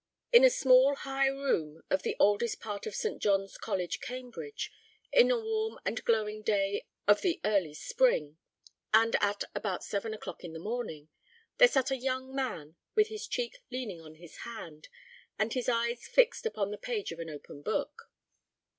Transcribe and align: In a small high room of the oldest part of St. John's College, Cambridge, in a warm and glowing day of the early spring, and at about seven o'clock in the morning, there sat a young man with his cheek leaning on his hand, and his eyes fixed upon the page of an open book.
In 0.33 0.43
a 0.43 0.49
small 0.49 0.95
high 0.95 1.27
room 1.27 1.83
of 1.91 2.01
the 2.01 2.15
oldest 2.19 2.59
part 2.59 2.87
of 2.87 2.95
St. 2.95 3.21
John's 3.21 3.55
College, 3.55 3.99
Cambridge, 3.99 4.71
in 5.13 5.29
a 5.29 5.37
warm 5.39 5.77
and 5.85 6.03
glowing 6.03 6.41
day 6.41 6.87
of 7.07 7.21
the 7.21 7.39
early 7.45 7.75
spring, 7.75 8.39
and 8.95 9.15
at 9.21 9.43
about 9.53 9.83
seven 9.83 10.11
o'clock 10.11 10.43
in 10.43 10.53
the 10.53 10.59
morning, 10.59 11.09
there 11.59 11.67
sat 11.67 11.91
a 11.91 11.97
young 11.97 12.33
man 12.33 12.77
with 12.95 13.09
his 13.09 13.27
cheek 13.27 13.59
leaning 13.69 14.01
on 14.01 14.15
his 14.15 14.37
hand, 14.37 14.87
and 15.37 15.53
his 15.53 15.69
eyes 15.69 16.07
fixed 16.07 16.47
upon 16.47 16.71
the 16.71 16.79
page 16.79 17.11
of 17.11 17.19
an 17.19 17.29
open 17.29 17.61
book. 17.61 18.09